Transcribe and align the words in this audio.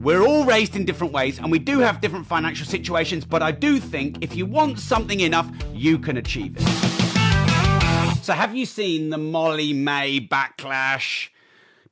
We're 0.00 0.22
all 0.22 0.46
raised 0.46 0.76
in 0.76 0.86
different 0.86 1.12
ways 1.12 1.38
and 1.38 1.50
we 1.50 1.58
do 1.58 1.80
have 1.80 2.00
different 2.00 2.26
financial 2.26 2.64
situations, 2.64 3.26
but 3.26 3.42
I 3.42 3.52
do 3.52 3.78
think 3.78 4.16
if 4.22 4.34
you 4.34 4.46
want 4.46 4.78
something 4.78 5.20
enough, 5.20 5.50
you 5.74 5.98
can 5.98 6.16
achieve 6.16 6.56
it. 6.56 6.62
So, 8.22 8.32
have 8.32 8.56
you 8.56 8.64
seen 8.64 9.10
the 9.10 9.18
Molly 9.18 9.74
Mae 9.74 10.18
backlash? 10.18 11.28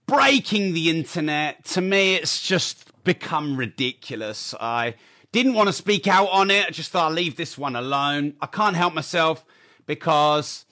Breaking 0.07 0.73
the 0.73 0.89
internet. 0.89 1.67
To 1.67 1.83
me, 1.83 2.15
it's 2.15 2.41
just 2.41 2.91
become 3.05 3.59
ridiculous. 3.59 4.55
I 4.59 4.95
didn't 5.31 5.53
want 5.53 5.69
to 5.69 5.75
speak 5.75 6.07
out 6.09 6.31
on 6.31 6.51
it. 6.51 6.67
I 6.67 6.71
just 6.71 6.91
thought 6.91 7.09
I'll 7.09 7.15
leave 7.15 7.37
this 7.37 7.59
one 7.59 7.77
alone. 7.77 8.37
I 8.41 8.47
can't 8.47 8.75
help 8.75 8.95
myself 8.95 9.45
because 9.85 10.65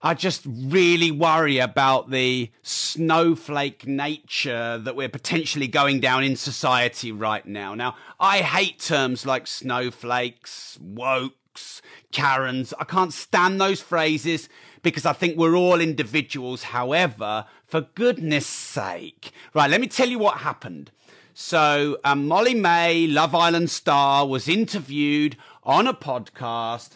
I 0.00 0.14
just 0.14 0.42
really 0.46 1.10
worry 1.10 1.58
about 1.58 2.10
the 2.10 2.52
snowflake 2.62 3.84
nature 3.84 4.78
that 4.78 4.94
we're 4.94 5.08
potentially 5.08 5.66
going 5.66 5.98
down 5.98 6.22
in 6.22 6.36
society 6.36 7.10
right 7.10 7.44
now. 7.44 7.74
Now, 7.74 7.96
I 8.20 8.38
hate 8.38 8.78
terms 8.78 9.26
like 9.26 9.48
snowflakes, 9.48 10.78
wokes, 10.80 11.80
Karens. 12.12 12.72
I 12.78 12.84
can't 12.84 13.12
stand 13.12 13.60
those 13.60 13.80
phrases 13.80 14.48
because 14.82 15.04
I 15.04 15.12
think 15.12 15.36
we're 15.36 15.56
all 15.56 15.80
individuals. 15.80 16.62
However, 16.62 17.46
for 17.66 17.80
goodness 17.80 18.46
sake, 18.46 19.32
right, 19.52 19.68
let 19.68 19.80
me 19.80 19.88
tell 19.88 20.08
you 20.08 20.20
what 20.20 20.38
happened. 20.38 20.92
So, 21.34 21.98
um, 22.04 22.28
Molly 22.28 22.54
Mae, 22.54 23.08
Love 23.08 23.34
Island 23.34 23.70
star, 23.70 24.28
was 24.28 24.48
interviewed 24.48 25.36
on 25.64 25.88
a 25.88 25.94
podcast 25.94 26.90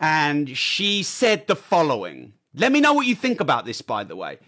and 0.00 0.56
she 0.56 1.04
said 1.04 1.46
the 1.46 1.56
following. 1.56 2.32
Let 2.58 2.72
me 2.72 2.80
know 2.80 2.92
what 2.92 3.06
you 3.06 3.14
think 3.14 3.40
about 3.40 3.64
this, 3.64 3.82
by 3.82 4.04
the 4.04 4.16
way. 4.16 4.38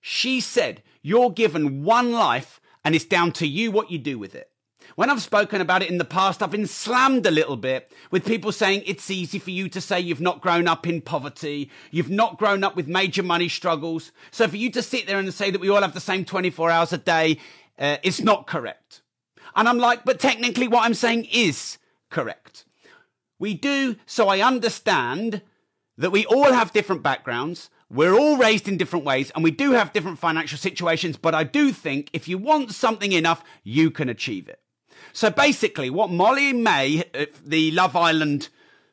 She 0.00 0.40
said, 0.40 0.82
You're 1.02 1.30
given 1.30 1.82
one 1.82 2.12
life 2.12 2.60
and 2.84 2.94
it's 2.94 3.06
down 3.06 3.32
to 3.32 3.46
you 3.46 3.70
what 3.70 3.90
you 3.90 3.98
do 3.98 4.18
with 4.18 4.34
it. 4.34 4.50
When 4.96 5.08
I've 5.08 5.22
spoken 5.22 5.62
about 5.62 5.82
it 5.82 5.90
in 5.90 5.96
the 5.96 6.04
past, 6.04 6.42
I've 6.42 6.50
been 6.50 6.66
slammed 6.66 7.24
a 7.24 7.30
little 7.30 7.56
bit 7.56 7.90
with 8.10 8.26
people 8.26 8.52
saying 8.52 8.82
it's 8.84 9.10
easy 9.10 9.38
for 9.38 9.50
you 9.50 9.70
to 9.70 9.80
say 9.80 9.98
you've 9.98 10.20
not 10.20 10.42
grown 10.42 10.68
up 10.68 10.86
in 10.86 11.00
poverty, 11.00 11.70
you've 11.90 12.10
not 12.10 12.38
grown 12.38 12.62
up 12.62 12.76
with 12.76 12.86
major 12.86 13.22
money 13.22 13.48
struggles. 13.48 14.12
So 14.30 14.46
for 14.46 14.58
you 14.58 14.70
to 14.72 14.82
sit 14.82 15.06
there 15.06 15.18
and 15.18 15.32
say 15.32 15.50
that 15.50 15.60
we 15.60 15.70
all 15.70 15.80
have 15.80 15.94
the 15.94 16.00
same 16.00 16.26
24 16.26 16.70
hours 16.70 16.92
a 16.92 16.98
day, 16.98 17.38
uh, 17.78 17.96
it's 18.02 18.20
not 18.20 18.46
correct. 18.46 19.00
And 19.56 19.68
I'm 19.68 19.78
like, 19.78 20.04
but 20.04 20.20
technically 20.20 20.68
what 20.68 20.84
I'm 20.84 20.94
saying 20.94 21.28
is 21.32 21.78
correct. 22.10 22.66
We 23.38 23.54
do, 23.54 23.96
so 24.06 24.28
I 24.28 24.40
understand 24.40 25.42
that 25.96 26.10
we 26.10 26.26
all 26.26 26.52
have 26.52 26.72
different 26.72 27.02
backgrounds. 27.02 27.70
We're 27.90 28.14
all 28.14 28.36
raised 28.36 28.68
in 28.68 28.76
different 28.76 29.04
ways 29.04 29.30
and 29.34 29.44
we 29.44 29.50
do 29.50 29.72
have 29.72 29.92
different 29.92 30.18
financial 30.18 30.58
situations, 30.58 31.16
but 31.16 31.34
I 31.34 31.44
do 31.44 31.72
think 31.72 32.10
if 32.12 32.28
you 32.28 32.38
want 32.38 32.72
something 32.72 33.12
enough, 33.12 33.44
you 33.62 33.90
can 33.90 34.08
achieve 34.08 34.48
it. 34.48 34.60
So 35.12 35.30
basically, 35.30 35.90
what 35.90 36.10
Molly-Mae, 36.10 37.04
uh, 37.14 37.26
the 37.44 37.70
Love 37.70 37.94
Island 37.94 38.48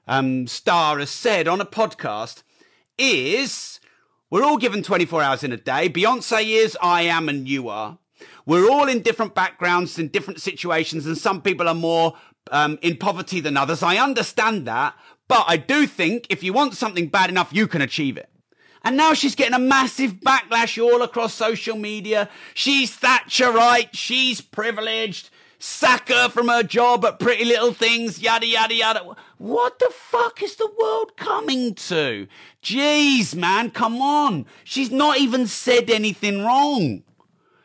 um, 0.08 0.46
star, 0.46 1.00
has 1.00 1.10
said 1.10 1.48
on 1.48 1.62
a 1.62 1.66
podcast 1.66 2.44
is 2.98 3.80
we're 4.30 4.46
all 4.46 4.58
given 4.58 4.84
24 4.84 5.22
hours 5.22 5.44
in 5.44 5.52
a 5.52 5.58
day. 5.58 5.90
Beyonce 5.90 6.44
is, 6.46 6.78
I 6.82 7.04
am, 7.04 7.28
and 7.28 7.48
you 7.48 7.70
are. 7.70 7.98
We're 8.46 8.70
all 8.70 8.88
in 8.88 9.02
different 9.02 9.36
backgrounds 9.36 10.00
in 10.00 10.08
different 10.10 10.42
situations, 10.42 11.06
and 11.06 11.18
some 11.18 11.42
people 11.42 11.68
are 11.68 11.76
more 11.76 12.14
um, 12.52 12.80
in 12.82 12.98
poverty 12.98 13.40
than 13.40 13.58
others. 13.58 13.84
I 13.84 13.98
understand 13.98 14.66
that, 14.68 14.96
but 15.32 15.46
I 15.48 15.56
do 15.56 15.88
think 15.88 16.28
if 16.30 16.44
you 16.44 16.52
want 16.52 16.74
something 16.74 17.08
bad 17.08 17.30
enough, 17.30 17.54
you 17.54 17.66
can 17.66 17.82
achieve 17.82 18.18
it. 18.18 18.30
And 18.84 18.98
now 18.98 19.14
she's 19.14 19.34
getting 19.34 19.54
a 19.54 19.60
massive 19.60 20.16
backlash 20.16 20.78
all 20.78 21.02
across 21.02 21.34
social 21.34 21.78
media. 21.78 22.28
She's 22.54 22.98
Thatcherite. 22.98 23.92
She's 23.94 24.42
privileged. 24.42 25.30
Sack 25.58 26.10
her 26.10 26.28
from 26.28 26.50
her 26.50 26.64
job 26.64 27.06
at 27.06 27.18
Pretty 27.18 27.46
Little 27.46 27.72
Things. 27.72 28.22
Yada, 28.22 28.46
yada, 28.46 28.74
yada. 28.74 29.16
What 29.38 29.80
the 29.80 29.90
fuck 29.94 30.44
is 30.44 30.58
the 30.58 30.70
world 30.78 31.16
coming 31.16 31.76
to? 31.76 32.28
Jeez, 32.62 33.34
man, 33.34 33.72
come 33.72 34.02
on. 34.02 34.46
She's 34.66 34.92
not 34.92 35.18
even 35.18 35.48
said 35.48 35.90
anything 35.90 36.44
wrong. 36.44 37.04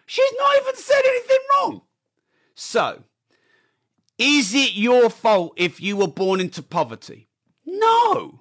She's 0.07 0.33
not 0.39 0.57
even 0.63 0.77
said 0.77 1.03
anything 1.05 1.39
wrong. 1.53 1.83
So, 2.55 3.03
is 4.19 4.55
it 4.55 4.75
your 4.75 5.11
fault 5.11 5.55
if 5.57 5.81
you 5.81 5.97
were 5.97 6.07
born 6.07 6.39
into 6.39 6.63
poverty? 6.63 7.27
No. 7.67 8.41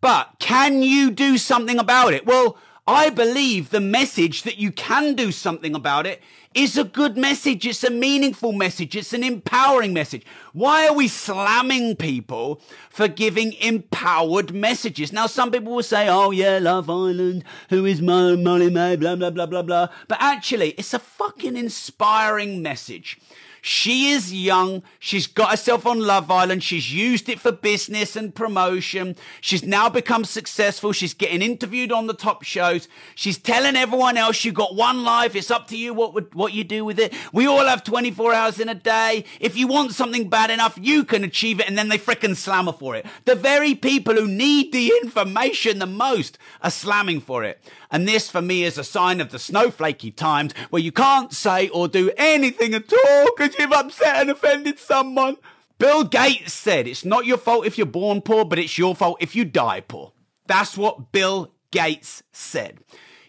But 0.00 0.34
can 0.38 0.82
you 0.82 1.10
do 1.10 1.38
something 1.38 1.78
about 1.78 2.12
it? 2.12 2.26
Well, 2.26 2.58
I 2.88 3.10
believe 3.10 3.70
the 3.70 3.80
message 3.80 4.44
that 4.44 4.58
you 4.58 4.70
can 4.70 5.14
do 5.14 5.32
something 5.32 5.74
about 5.74 6.06
it 6.06 6.22
is 6.54 6.78
a 6.78 6.84
good 6.84 7.18
message. 7.18 7.66
It's 7.66 7.82
a 7.82 7.90
meaningful 7.90 8.52
message. 8.52 8.94
It's 8.94 9.12
an 9.12 9.24
empowering 9.24 9.92
message. 9.92 10.24
Why 10.52 10.86
are 10.86 10.94
we 10.94 11.08
slamming 11.08 11.96
people 11.96 12.62
for 12.88 13.08
giving 13.08 13.54
empowered 13.54 14.54
messages? 14.54 15.12
Now, 15.12 15.26
some 15.26 15.50
people 15.50 15.74
will 15.74 15.82
say, 15.82 16.08
oh, 16.08 16.30
yeah, 16.30 16.58
Love 16.58 16.88
Island, 16.88 17.42
who 17.70 17.84
is 17.84 18.00
Molly-Mae, 18.00 18.96
blah, 18.96 19.16
blah, 19.16 19.30
blah, 19.30 19.46
blah, 19.46 19.62
blah. 19.62 19.88
But 20.06 20.18
actually, 20.20 20.70
it's 20.78 20.94
a 20.94 21.00
fucking 21.00 21.56
inspiring 21.56 22.62
message. 22.62 23.18
She 23.68 24.10
is 24.10 24.32
young. 24.32 24.84
She's 25.00 25.26
got 25.26 25.50
herself 25.50 25.86
on 25.86 25.98
Love 25.98 26.30
Island. 26.30 26.62
She's 26.62 26.94
used 26.94 27.28
it 27.28 27.40
for 27.40 27.50
business 27.50 28.14
and 28.14 28.32
promotion. 28.32 29.16
She's 29.40 29.64
now 29.64 29.88
become 29.88 30.24
successful. 30.24 30.92
She's 30.92 31.14
getting 31.14 31.42
interviewed 31.42 31.90
on 31.90 32.06
the 32.06 32.14
top 32.14 32.44
shows. 32.44 32.86
She's 33.16 33.38
telling 33.38 33.74
everyone 33.74 34.16
else 34.16 34.44
"You've 34.44 34.54
got 34.54 34.76
one 34.76 35.02
life. 35.02 35.34
It's 35.34 35.50
up 35.50 35.66
to 35.68 35.76
you 35.76 35.92
what 35.94 36.32
what 36.32 36.52
you 36.52 36.62
do 36.62 36.84
with 36.84 37.00
it. 37.00 37.12
We 37.32 37.48
all 37.48 37.66
have 37.66 37.82
24 37.82 38.32
hours 38.32 38.60
in 38.60 38.68
a 38.68 38.74
day. 38.76 39.24
If 39.40 39.56
you 39.56 39.66
want 39.66 39.94
something 39.94 40.28
bad 40.28 40.52
enough, 40.52 40.78
you 40.80 41.02
can 41.02 41.24
achieve 41.24 41.58
it. 41.58 41.66
And 41.66 41.76
then 41.76 41.88
they 41.88 41.98
fricking 41.98 42.36
slam 42.36 42.66
her 42.66 42.72
for 42.72 42.94
it. 42.94 43.04
The 43.24 43.34
very 43.34 43.74
people 43.74 44.14
who 44.14 44.28
need 44.28 44.72
the 44.72 44.92
information 45.02 45.80
the 45.80 45.86
most 45.86 46.38
are 46.62 46.70
slamming 46.70 47.20
for 47.20 47.42
it. 47.42 47.60
And 47.90 48.06
this 48.06 48.30
for 48.30 48.42
me 48.42 48.64
is 48.64 48.78
a 48.78 48.84
sign 48.84 49.20
of 49.20 49.30
the 49.30 49.38
snowflakey 49.38 50.14
times 50.14 50.52
where 50.70 50.82
you 50.82 50.92
can't 50.92 51.32
say 51.32 51.68
or 51.68 51.88
do 51.88 52.12
anything 52.16 52.74
at 52.74 52.92
all 52.92 53.26
because 53.36 53.55
you've 53.58 53.72
upset 53.72 54.16
and 54.16 54.30
offended 54.30 54.78
someone. 54.78 55.36
Bill 55.78 56.04
Gates 56.04 56.52
said 56.52 56.86
it's 56.86 57.04
not 57.04 57.26
your 57.26 57.38
fault 57.38 57.66
if 57.66 57.76
you're 57.76 57.86
born 57.86 58.22
poor, 58.22 58.44
but 58.44 58.58
it's 58.58 58.78
your 58.78 58.94
fault 58.94 59.18
if 59.20 59.36
you 59.36 59.44
die 59.44 59.80
poor. 59.80 60.12
That's 60.46 60.76
what 60.76 61.12
Bill 61.12 61.52
Gates 61.70 62.22
said. 62.32 62.78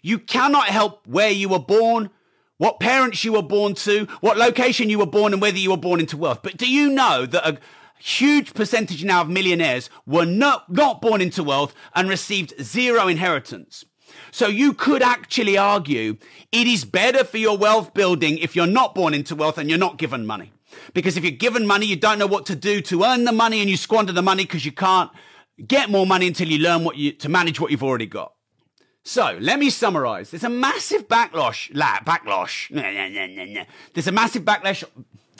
You 0.02 0.20
cannot 0.20 0.68
help 0.68 1.06
where 1.06 1.32
you 1.32 1.50
were 1.50 1.60
born, 1.60 2.10
what 2.58 2.80
parents 2.80 3.24
you 3.24 3.34
were 3.34 3.42
born 3.42 3.74
to, 3.76 4.06
what 4.22 4.38
location 4.38 4.90
you 4.90 5.00
were 5.00 5.06
born, 5.06 5.34
and 5.34 5.42
whether 5.42 5.58
you 5.58 5.72
were 5.72 5.78
born 5.78 6.00
into 6.00 6.18
wealth. 6.18 6.40
But 6.42 6.58
do 6.58 6.72
you 6.72 6.90
know 6.90 7.26
that 7.26 7.48
a 7.48 7.60
huge 8.00 8.54
percentage 8.54 9.04
now 9.04 9.22
of 9.22 9.30
millionaires 9.30 9.90
were 10.06 10.26
not, 10.26 10.72
not 10.72 11.02
born 11.02 11.20
into 11.20 11.44
wealth 11.44 11.74
and 11.94 12.08
received 12.08 12.54
zero 12.64 13.08
inheritance? 13.08 13.84
So 14.32 14.48
you 14.48 14.74
could 14.74 15.02
actually 15.02 15.58
argue 15.58 16.18
it 16.52 16.68
is 16.68 16.86
better 16.86 17.24
for 17.24 17.38
your 17.38 17.58
wealth 17.58 17.94
building 17.94 18.38
if 18.38 18.56
you're 18.56 18.68
not 18.68 18.96
born 18.96 19.14
into 19.14 19.36
wealth 19.36 19.58
and 19.58 19.70
you're 19.70 19.80
not 19.80 19.98
given 19.98 20.26
money. 20.26 20.52
Because 20.94 21.18
if 21.18 21.24
you're 21.24 21.32
given 21.32 21.66
money, 21.66 21.86
you 21.86 21.96
don't 21.96 22.20
know 22.20 22.28
what 22.28 22.46
to 22.48 22.56
do 22.56 22.82
to 22.82 23.04
earn 23.04 23.24
the 23.24 23.32
money 23.32 23.62
and 23.62 23.70
you 23.70 23.78
squander 23.78 24.12
the 24.12 24.22
money 24.22 24.44
because 24.44 24.66
you 24.66 24.72
can't 24.72 25.12
get 25.66 25.90
more 25.90 26.06
money 26.06 26.28
until 26.28 26.48
you 26.48 26.60
learn 26.60 26.84
what 26.84 26.98
you, 26.98 27.12
to 27.14 27.30
manage 27.30 27.60
what 27.60 27.72
you've 27.72 27.84
already 27.84 28.06
got. 28.06 28.34
So 29.04 29.38
let 29.40 29.58
me 29.58 29.70
summarize. 29.70 30.32
There's 30.32 30.44
a 30.44 30.50
massive 30.50 31.08
backlash, 31.08 31.72
la, 31.74 32.00
backlash. 32.00 32.70
There's 33.94 34.08
a 34.08 34.12
massive 34.12 34.44
backlash. 34.44 34.84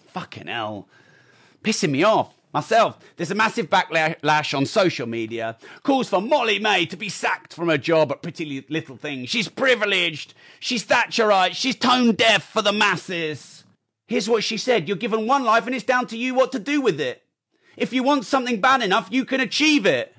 Fucking 0.08 0.48
hell. 0.48 0.88
Pissing 1.64 1.92
me 1.92 2.04
off 2.04 2.34
myself. 2.58 2.98
There's 3.16 3.30
a 3.30 3.36
massive 3.36 3.70
backlash 3.70 4.58
on 4.58 4.66
social 4.66 5.08
media. 5.08 5.58
Calls 5.84 6.10
for 6.10 6.22
Molly 6.22 6.58
Mae 6.58 6.88
to 6.88 6.98
be 6.98 7.08
sacked 7.08 7.54
from 7.54 7.70
her 7.70 7.78
job 7.78 8.12
at 8.12 8.24
Pretty 8.24 8.66
Little 8.68 8.98
Things. 8.98 9.30
She's 9.30 9.48
privileged. 9.48 10.34
She's 10.60 10.84
Thatcherite. 10.84 11.54
She's 11.54 11.76
tone 11.76 12.16
deaf 12.16 12.44
for 12.44 12.64
the 12.64 12.74
masses. 12.74 13.64
Here's 14.08 14.28
what 14.28 14.44
she 14.44 14.58
said. 14.58 14.88
You're 14.88 14.98
given 14.98 15.28
one 15.28 15.44
life 15.44 15.68
and 15.68 15.76
it's 15.76 15.86
down 15.86 16.08
to 16.08 16.18
you 16.18 16.34
what 16.34 16.52
to 16.54 16.60
do 16.60 16.82
with 16.82 17.00
it. 17.00 17.24
If 17.76 17.94
you 17.94 18.02
want 18.02 18.26
something 18.26 18.60
bad 18.60 18.82
enough, 18.82 19.08
you 19.12 19.24
can 19.24 19.40
achieve 19.40 19.86
it. 19.86 20.16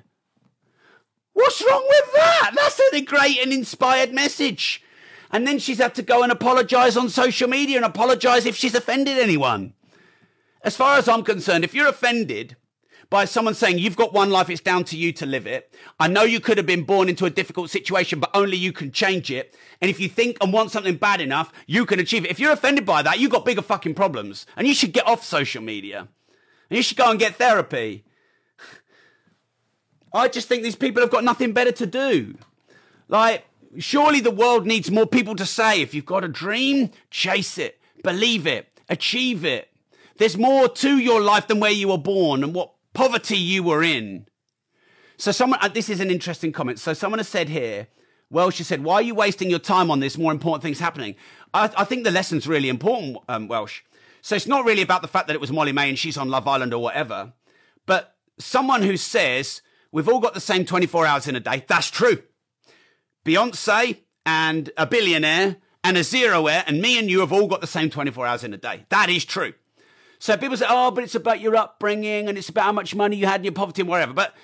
What's 1.33 1.61
wrong 1.61 1.85
with 1.89 2.13
that? 2.15 2.51
That's 2.55 2.79
a 2.93 3.01
great 3.01 3.39
and 3.39 3.51
inspired 3.51 4.13
message. 4.13 4.81
And 5.29 5.45
then 5.45 5.59
she's 5.59 5.79
had 5.79 5.93
to 5.95 6.01
go 6.01 6.23
and 6.23 6.31
apologize 6.31 6.95
on 6.95 7.09
social 7.09 7.49
media 7.49 7.75
and 7.75 7.85
apologize 7.85 8.45
if 8.45 8.55
she's 8.55 8.75
offended 8.75 9.17
anyone. 9.17 9.73
As 10.61 10.75
far 10.75 10.97
as 10.97 11.07
I'm 11.07 11.23
concerned, 11.23 11.63
if 11.63 11.73
you're 11.73 11.87
offended 11.87 12.57
by 13.09 13.25
someone 13.25 13.55
saying 13.55 13.79
you've 13.79 13.95
got 13.95 14.13
one 14.13 14.29
life, 14.29 14.49
it's 14.49 14.61
down 14.61 14.83
to 14.85 14.97
you 14.97 15.11
to 15.13 15.25
live 15.25 15.47
it. 15.47 15.73
I 15.99 16.07
know 16.07 16.23
you 16.23 16.39
could 16.39 16.57
have 16.57 16.67
been 16.67 16.83
born 16.83 17.09
into 17.09 17.25
a 17.25 17.29
difficult 17.29 17.69
situation, 17.69 18.19
but 18.19 18.29
only 18.33 18.57
you 18.57 18.71
can 18.71 18.91
change 18.91 19.31
it. 19.31 19.55
And 19.81 19.89
if 19.89 19.99
you 19.99 20.09
think 20.09 20.37
and 20.41 20.53
want 20.53 20.71
something 20.71 20.97
bad 20.97 21.21
enough, 21.21 21.51
you 21.65 21.85
can 21.85 21.99
achieve 21.99 22.25
it. 22.25 22.31
If 22.31 22.39
you're 22.39 22.51
offended 22.51 22.85
by 22.85 23.01
that, 23.01 23.19
you've 23.19 23.31
got 23.31 23.45
bigger 23.45 23.61
fucking 23.61 23.95
problems. 23.95 24.45
And 24.57 24.67
you 24.67 24.73
should 24.73 24.91
get 24.91 25.07
off 25.07 25.23
social 25.23 25.63
media. 25.63 26.07
And 26.69 26.77
you 26.77 26.83
should 26.83 26.97
go 26.97 27.09
and 27.09 27.19
get 27.19 27.35
therapy. 27.35 28.03
I 30.13 30.27
just 30.27 30.47
think 30.47 30.63
these 30.63 30.75
people 30.75 31.01
have 31.01 31.11
got 31.11 31.23
nothing 31.23 31.53
better 31.53 31.71
to 31.71 31.85
do. 31.85 32.37
Like, 33.07 33.45
surely 33.77 34.19
the 34.19 34.31
world 34.31 34.67
needs 34.67 34.91
more 34.91 35.07
people 35.07 35.35
to 35.35 35.45
say, 35.45 35.81
if 35.81 35.93
you've 35.93 36.05
got 36.05 36.23
a 36.23 36.27
dream, 36.27 36.91
chase 37.09 37.57
it, 37.57 37.79
believe 38.03 38.45
it, 38.45 38.69
Achieve 38.89 39.45
it. 39.45 39.68
There's 40.19 40.37
more 40.37 40.67
to 40.67 40.97
your 40.97 41.21
life 41.21 41.47
than 41.47 41.59
where 41.59 41.71
you 41.71 41.87
were 41.87 41.97
born 41.97 42.43
and 42.43 42.53
what 42.53 42.73
poverty 42.93 43.37
you 43.37 43.63
were 43.63 43.81
in. 43.81 44.27
So 45.17 45.31
someone, 45.31 45.59
uh, 45.61 45.69
this 45.69 45.89
is 45.89 46.01
an 46.01 46.11
interesting 46.11 46.51
comment. 46.51 46.77
So 46.77 46.93
someone 46.93 47.19
has 47.19 47.27
said 47.27 47.47
here, 47.47 47.87
well, 48.29 48.49
she 48.49 48.63
said, 48.63 48.83
why 48.83 48.95
are 48.95 49.01
you 49.01 49.15
wasting 49.15 49.49
your 49.49 49.59
time 49.59 49.89
on 49.89 50.01
this? 50.01 50.17
More 50.17 50.33
important 50.33 50.61
things 50.61 50.79
happening. 50.79 51.15
I, 51.53 51.71
I 51.75 51.85
think 51.85 52.03
the 52.03 52.11
lesson's 52.11 52.47
really 52.47 52.67
important, 52.67 53.17
um, 53.29 53.47
Welsh. 53.47 53.81
So 54.21 54.35
it's 54.35 54.45
not 54.45 54.65
really 54.65 54.81
about 54.81 55.01
the 55.01 55.07
fact 55.07 55.27
that 55.27 55.35
it 55.35 55.41
was 55.41 55.51
Molly-Mae 55.51 55.89
and 55.89 55.97
she's 55.97 56.17
on 56.17 56.29
Love 56.29 56.47
Island 56.47 56.73
or 56.73 56.83
whatever, 56.83 57.33
but 57.85 58.17
someone 58.37 58.81
who 58.81 58.97
says 58.97 59.61
we've 59.91 60.09
all 60.09 60.19
got 60.19 60.33
the 60.33 60.41
same 60.41 60.65
24 60.65 61.05
hours 61.05 61.27
in 61.27 61.37
a 61.37 61.39
day. 61.39 61.63
That's 61.67 61.89
true. 61.89 62.21
Beyonce 63.25 63.97
and 64.25 64.69
a 64.75 64.85
billionaire 64.85 65.57
and 65.83 65.95
a 65.95 66.01
zeroaire 66.01 66.65
and 66.67 66.81
me 66.81 66.99
and 66.99 67.09
you 67.09 67.21
have 67.21 67.31
all 67.31 67.47
got 67.47 67.61
the 67.61 67.67
same 67.67 67.89
24 67.89 68.27
hours 68.27 68.43
in 68.43 68.53
a 68.53 68.57
day. 68.57 68.85
That 68.89 69.09
is 69.09 69.23
true. 69.23 69.53
So 70.19 70.35
people 70.35 70.57
say, 70.57 70.65
oh, 70.69 70.91
but 70.91 71.03
it's 71.03 71.15
about 71.15 71.39
your 71.39 71.55
upbringing 71.55 72.27
and 72.27 72.37
it's 72.37 72.49
about 72.49 72.65
how 72.65 72.71
much 72.73 72.93
money 72.93 73.15
you 73.15 73.25
had 73.25 73.41
in 73.41 73.45
your 73.45 73.53
poverty 73.53 73.81
and 73.81 73.89
whatever. 73.89 74.13
But 74.13 74.35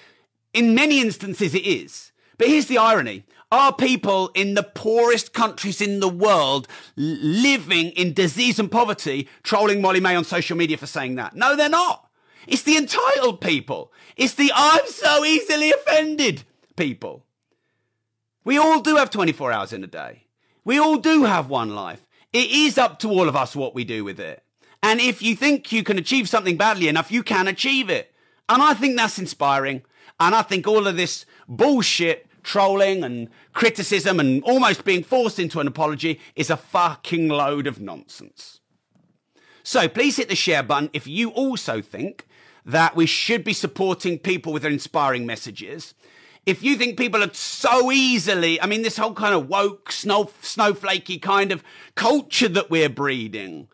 in 0.53 0.73
many 0.73 1.01
instances, 1.01 1.53
it 1.53 1.65
is. 1.65 2.13
But 2.37 2.47
here's 2.47 2.67
the 2.67 2.77
irony. 2.77 3.25
Are 3.51 3.73
people 3.73 4.31
in 4.33 4.53
the 4.55 4.63
poorest 4.63 5.33
countries 5.33 5.81
in 5.81 5.99
the 5.99 6.09
world 6.09 6.67
living 6.95 7.91
in 7.91 8.13
disease 8.13 8.57
and 8.57 8.71
poverty 8.71 9.27
trolling 9.43 9.81
Molly 9.81 9.99
Mae 9.99 10.15
on 10.15 10.23
social 10.23 10.57
media 10.57 10.77
for 10.77 10.87
saying 10.87 11.15
that? 11.15 11.35
No, 11.35 11.55
they're 11.55 11.69
not. 11.69 12.09
It's 12.47 12.63
the 12.63 12.77
entitled 12.77 13.41
people. 13.41 13.91
It's 14.15 14.33
the 14.33 14.51
I'm 14.53 14.87
so 14.87 15.25
easily 15.25 15.71
offended 15.71 16.43
people. 16.75 17.25
We 18.43 18.57
all 18.57 18.79
do 18.79 18.95
have 18.95 19.09
24 19.09 19.51
hours 19.51 19.73
in 19.73 19.83
a 19.83 19.87
day. 19.87 20.25
We 20.63 20.77
all 20.77 20.97
do 20.97 21.23
have 21.23 21.49
one 21.49 21.75
life. 21.75 22.05
It 22.31 22.51
is 22.51 22.77
up 22.77 22.99
to 22.99 23.09
all 23.09 23.27
of 23.27 23.35
us 23.35 23.55
what 23.55 23.75
we 23.75 23.83
do 23.83 24.03
with 24.03 24.19
it. 24.19 24.44
And 24.85 25.01
if 25.01 25.23
you 25.23 25.35
think 25.35 25.71
you 25.71 25.83
can 25.83 25.97
achieve 25.97 26.29
something 26.29 26.57
badly 26.57 26.87
enough, 26.87 27.11
you 27.11 27.23
can 27.23 27.47
achieve 27.47 27.89
it. 27.89 28.13
And 28.47 28.61
I 28.61 28.75
think 28.75 28.95
that's 28.95 29.17
inspiring. 29.17 29.81
And 30.19 30.35
I 30.35 30.43
think 30.43 30.67
all 30.67 30.85
of 30.85 30.95
this 30.95 31.25
bullshit, 31.47 32.27
trolling 32.43 33.03
and 33.03 33.27
criticism 33.53 34.19
and 34.19 34.43
almost 34.43 34.85
being 34.85 35.03
forced 35.03 35.39
into 35.39 35.59
an 35.59 35.65
apology 35.65 36.19
is 36.35 36.51
a 36.51 36.55
fucking 36.57 37.29
load 37.29 37.65
of 37.65 37.81
nonsense. 37.81 38.59
So 39.63 39.87
please 39.87 40.17
hit 40.17 40.29
the 40.29 40.35
share 40.35 40.61
button 40.61 40.91
if 40.93 41.07
you 41.07 41.31
also 41.31 41.81
think 41.81 42.27
that 42.63 42.95
we 42.95 43.07
should 43.07 43.43
be 43.43 43.53
supporting 43.53 44.19
people 44.19 44.53
with 44.53 44.61
their 44.61 44.71
inspiring 44.71 45.25
messages. 45.25 45.95
If 46.45 46.61
you 46.61 46.75
think 46.75 46.95
people 46.95 47.23
are 47.23 47.33
so 47.33 47.91
easily, 47.91 48.61
I 48.61 48.67
mean, 48.67 48.83
this 48.83 48.97
whole 48.97 49.15
kind 49.15 49.33
of 49.33 49.49
woke, 49.49 49.91
snow, 49.91 50.25
snowflakey 50.43 51.19
kind 51.23 51.51
of 51.51 51.63
culture 51.95 52.49
that 52.49 52.69
we're 52.69 52.87
breeding, 52.87 53.67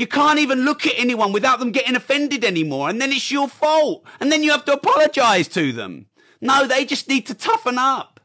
you 0.00 0.06
can't 0.06 0.38
even 0.38 0.64
look 0.64 0.86
at 0.86 0.94
anyone 0.96 1.30
without 1.30 1.58
them 1.58 1.72
getting 1.72 1.94
offended 1.94 2.42
anymore. 2.42 2.88
And 2.88 3.00
then 3.00 3.12
it's 3.12 3.30
your 3.30 3.48
fault. 3.48 4.04
And 4.18 4.32
then 4.32 4.42
you 4.42 4.50
have 4.50 4.64
to 4.64 4.72
apologize 4.72 5.46
to 5.48 5.72
them. 5.72 6.06
No, 6.40 6.66
they 6.66 6.86
just 6.86 7.08
need 7.08 7.26
to 7.26 7.34
toughen 7.34 7.76
up. 7.76 8.18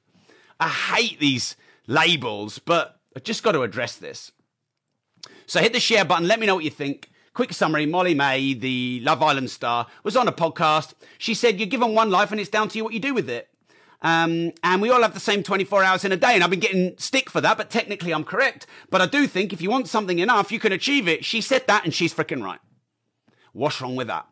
I 0.58 0.70
hate 0.70 1.20
these 1.20 1.58
labels, 1.86 2.60
but 2.60 3.02
I've 3.16 3.24
just 3.24 3.44
got 3.44 3.52
to 3.52 3.64
address 3.64 3.98
this. 3.98 4.32
So 5.48 5.60
hit 5.60 5.74
the 5.74 5.82
share 5.82 6.06
button. 6.06 6.28
Let 6.28 6.40
me 6.40 6.48
know 6.48 6.56
what 6.56 6.64
you 6.64 6.70
think. 6.70 7.12
Quick 7.34 7.52
summary 7.52 7.86
Molly 7.86 8.14
Mae, 8.14 8.54
the 8.54 9.02
Love 9.04 9.22
Island 9.22 9.52
star, 9.52 9.88
was 10.04 10.16
on 10.16 10.30
a 10.30 10.32
podcast. 10.32 10.94
She 11.18 11.34
said, 11.34 11.60
You're 11.60 11.68
given 11.68 11.94
one 11.94 12.10
life 12.10 12.32
and 12.32 12.40
it's 12.40 12.50
down 12.50 12.70
to 12.70 12.78
you 12.78 12.86
what 12.86 12.94
you 12.94 13.02
do 13.02 13.14
with 13.14 13.30
it. 13.30 13.50
Um, 14.02 14.52
and 14.64 14.82
we 14.82 14.90
all 14.90 15.02
have 15.02 15.14
the 15.14 15.20
same 15.20 15.44
24 15.44 15.84
hours 15.84 16.06
in 16.06 16.12
a 16.12 16.18
day. 16.18 16.36
And 16.36 16.44
I've 16.44 16.50
been 16.50 16.60
getting 16.60 16.98
stick 16.98 17.30
for 17.30 17.42
that, 17.42 17.58
but 17.58 17.70
technically 17.70 18.14
I'm 18.14 18.24
correct. 18.24 18.68
But 18.90 19.02
I 19.02 19.08
do 19.08 19.28
think 19.28 19.52
if 19.52 19.62
you 19.62 19.70
want 19.70 19.88
something 19.88 20.20
enough, 20.20 20.52
you 20.52 20.60
can 20.60 20.72
achieve 20.72 21.08
it. 21.08 21.26
She 21.26 21.42
said 21.42 21.66
that 21.68 21.86
and 21.86 21.94
she's 21.94 22.14
freaking 22.14 22.44
right. 22.44 22.60
What's 23.54 23.82
wrong 23.82 23.96
with 23.96 24.08
that? 24.08 24.28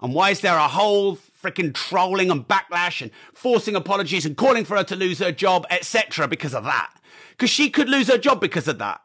And 0.00 0.14
why 0.14 0.30
is 0.30 0.40
there 0.40 0.56
a 0.56 0.68
whole 0.68 1.16
freaking 1.16 1.72
trolling 1.72 2.30
and 2.30 2.46
backlash 2.46 3.00
and 3.00 3.10
forcing 3.32 3.74
apologies 3.74 4.26
and 4.26 4.36
calling 4.36 4.64
for 4.64 4.76
her 4.76 4.84
to 4.84 4.96
lose 4.96 5.18
her 5.20 5.32
job, 5.32 5.66
etc. 5.70 6.28
because 6.28 6.54
of 6.54 6.64
that? 6.64 6.92
Because 7.30 7.50
she 7.50 7.70
could 7.70 7.88
lose 7.88 8.08
her 8.08 8.18
job 8.18 8.40
because 8.40 8.68
of 8.68 8.78
that. 8.78 9.00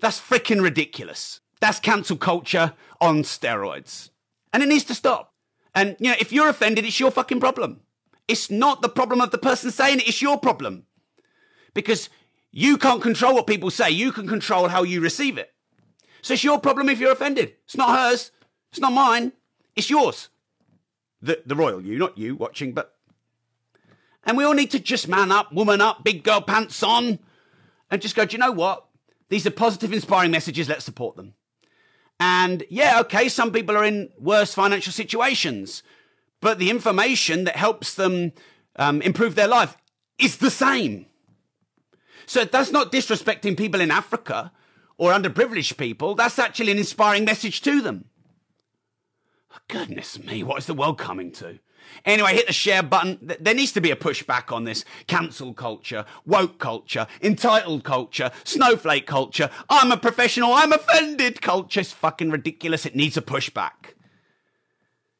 That's 0.00 0.20
freaking 0.20 0.62
ridiculous. 0.62 1.40
That's 1.60 1.80
cancel 1.80 2.16
culture 2.16 2.74
on 3.00 3.22
steroids. 3.22 4.10
And 4.52 4.62
it 4.62 4.68
needs 4.68 4.84
to 4.84 4.94
stop. 4.94 5.34
And, 5.74 5.96
you 5.98 6.10
know, 6.10 6.16
if 6.20 6.32
you're 6.32 6.48
offended, 6.48 6.84
it's 6.84 7.00
your 7.00 7.10
fucking 7.10 7.40
problem. 7.40 7.80
It's 8.28 8.50
not 8.50 8.82
the 8.82 8.88
problem 8.90 9.22
of 9.22 9.30
the 9.30 9.38
person 9.38 9.70
saying 9.70 9.98
it, 9.98 10.08
it's 10.08 10.22
your 10.22 10.38
problem. 10.38 10.84
Because 11.74 12.10
you 12.52 12.76
can't 12.76 13.02
control 13.02 13.34
what 13.34 13.46
people 13.46 13.70
say, 13.70 13.90
you 13.90 14.12
can 14.12 14.28
control 14.28 14.68
how 14.68 14.82
you 14.82 15.00
receive 15.00 15.38
it. 15.38 15.52
So 16.22 16.34
it's 16.34 16.44
your 16.44 16.60
problem 16.60 16.88
if 16.88 17.00
you're 17.00 17.12
offended. 17.12 17.54
It's 17.64 17.76
not 17.76 17.96
hers, 17.96 18.30
it's 18.70 18.80
not 18.80 18.92
mine, 18.92 19.32
it's 19.74 19.88
yours. 19.88 20.28
The, 21.22 21.42
the 21.46 21.56
royal 21.56 21.80
you, 21.80 21.98
not 21.98 22.18
you 22.18 22.36
watching, 22.36 22.72
but. 22.72 22.94
And 24.24 24.36
we 24.36 24.44
all 24.44 24.54
need 24.54 24.70
to 24.72 24.78
just 24.78 25.08
man 25.08 25.32
up, 25.32 25.52
woman 25.52 25.80
up, 25.80 26.04
big 26.04 26.22
girl 26.22 26.42
pants 26.42 26.82
on, 26.82 27.18
and 27.90 28.02
just 28.02 28.14
go, 28.14 28.26
do 28.26 28.34
you 28.34 28.38
know 28.38 28.52
what? 28.52 28.84
These 29.30 29.46
are 29.46 29.50
positive, 29.50 29.92
inspiring 29.92 30.30
messages, 30.30 30.68
let's 30.68 30.84
support 30.84 31.16
them. 31.16 31.34
And 32.20 32.64
yeah, 32.68 33.00
okay, 33.00 33.28
some 33.28 33.52
people 33.52 33.76
are 33.76 33.84
in 33.84 34.10
worse 34.18 34.52
financial 34.52 34.92
situations 34.92 35.82
but 36.40 36.58
the 36.58 36.70
information 36.70 37.44
that 37.44 37.56
helps 37.56 37.94
them 37.94 38.32
um, 38.76 39.02
improve 39.02 39.34
their 39.34 39.48
life 39.48 39.76
is 40.18 40.38
the 40.38 40.50
same. 40.50 41.06
So 42.26 42.44
that's 42.44 42.70
not 42.70 42.92
disrespecting 42.92 43.56
people 43.56 43.80
in 43.80 43.90
Africa 43.90 44.52
or 44.96 45.12
underprivileged 45.12 45.76
people. 45.76 46.14
That's 46.14 46.38
actually 46.38 46.72
an 46.72 46.78
inspiring 46.78 47.24
message 47.24 47.62
to 47.62 47.80
them. 47.80 48.04
Goodness 49.68 50.18
me, 50.22 50.42
what 50.42 50.58
is 50.58 50.66
the 50.66 50.74
world 50.74 50.98
coming 50.98 51.32
to? 51.32 51.58
Anyway, 52.04 52.34
hit 52.34 52.46
the 52.46 52.52
share 52.52 52.82
button. 52.82 53.18
There 53.40 53.54
needs 53.54 53.72
to 53.72 53.80
be 53.80 53.90
a 53.90 53.96
pushback 53.96 54.52
on 54.52 54.64
this 54.64 54.84
cancel 55.06 55.54
culture, 55.54 56.04
woke 56.26 56.58
culture, 56.58 57.06
entitled 57.22 57.82
culture, 57.82 58.30
snowflake 58.44 59.06
culture, 59.06 59.50
I'm 59.70 59.90
a 59.90 59.96
professional, 59.96 60.52
I'm 60.52 60.72
offended 60.72 61.40
culture. 61.40 61.80
It's 61.80 61.92
fucking 61.92 62.30
ridiculous. 62.30 62.84
It 62.84 62.94
needs 62.94 63.16
a 63.16 63.22
pushback 63.22 63.94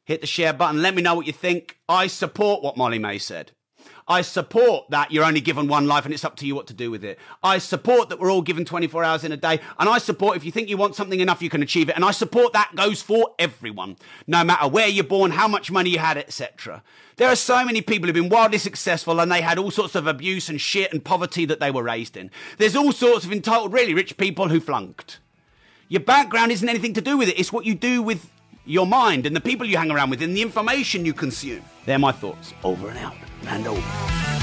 hit 0.09 0.23
the 0.23 0.27
share 0.27 0.55
button. 0.55 0.81
Let 0.81 0.95
me 0.95 1.03
know 1.03 1.15
what 1.15 1.27
you 1.27 1.35
think. 1.35 1.77
I 1.87 2.07
support 2.07 2.63
what 2.63 2.79
Molly 2.79 2.99
Mae 2.99 3.19
said. 3.19 3.53
I 4.09 4.23
support 4.23 4.89
that 4.89 5.13
you're 5.13 5.23
only 5.23 5.43
given 5.43 5.69
one 5.69 5.87
life 5.87 6.07
and 6.07 6.15
it's 6.15 6.25
up 6.25 6.35
to 6.37 6.47
you 6.47 6.55
what 6.55 6.67
to 6.69 6.73
do 6.73 6.91
with 6.91 7.05
it. 7.05 7.19
I 7.43 7.59
support 7.59 8.09
that 8.09 8.19
we're 8.19 8.31
all 8.31 8.41
given 8.41 8.65
24 8.65 9.05
hours 9.05 9.23
in 9.23 9.33
a 9.33 9.37
day. 9.37 9.61
And 9.79 9.87
I 9.87 9.99
support 9.99 10.39
if 10.39 10.45
you 10.45 10.51
think 10.51 10.71
you 10.71 10.79
want 10.79 10.95
something 10.95 11.21
enough, 11.21 11.43
you 11.43 11.51
can 11.51 11.61
achieve 11.63 11.91
it. 11.91 11.95
And 11.95 12.07
I 12.07 12.13
support 12.13 12.55
that 12.55 12.75
goes 12.75 13.03
for 13.03 13.35
everyone, 13.39 13.97
no 14.27 14.43
matter 14.45 14.67
where 14.67 14.89
you're 14.89 15.05
born, 15.05 15.33
how 15.33 15.47
much 15.47 15.71
money 15.71 15.91
you 15.91 15.99
had, 15.99 16.17
etc. 16.17 16.83
There 17.17 17.29
are 17.29 17.37
so 17.37 17.63
many 17.67 17.83
people 17.83 18.07
who've 18.07 18.15
been 18.15 18.31
wildly 18.31 18.57
successful 18.57 19.21
and 19.21 19.31
they 19.31 19.43
had 19.43 19.59
all 19.59 19.71
sorts 19.71 19.95
of 19.95 20.07
abuse 20.07 20.49
and 20.49 20.59
shit 20.59 20.91
and 20.91 21.05
poverty 21.05 21.45
that 21.45 21.61
they 21.61 21.71
were 21.71 21.83
raised 21.83 22.17
in. 22.17 22.31
There's 22.57 22.77
all 22.77 22.93
sorts 22.93 23.27
of 23.27 23.33
entitled, 23.33 23.75
really 23.75 23.93
rich 23.93 24.17
people 24.17 24.49
who 24.49 24.59
flunked. 24.59 25.19
Your 25.91 26.01
background 26.01 26.51
isn't 26.51 26.69
anything 26.69 26.95
to 26.95 27.03
do 27.03 27.19
with 27.19 27.29
it. 27.29 27.39
It's 27.39 27.53
what 27.53 27.67
you 27.67 27.75
do 27.75 28.01
with 28.01 28.31
your 28.69 28.87
mind 28.87 29.27
and 29.27 29.35
the 29.35 29.41
people 29.41 29.67
you 29.67 29.77
hang 29.77 29.91
around 29.91 30.11
with 30.11 30.23
and 30.23 30.37
the 30.37 30.43
information 30.43 31.05
you 31.05 31.15
consume. 31.15 31.63
They're 31.87 31.99
my 31.99 32.13
thoughts. 32.13 32.55
Over 32.63 32.89
and 32.91 32.99
out. 32.99 33.17
And 33.47 33.67
over. 33.67 34.38